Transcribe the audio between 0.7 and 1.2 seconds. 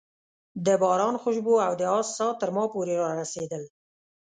باران